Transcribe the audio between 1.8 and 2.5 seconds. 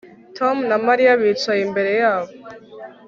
yabo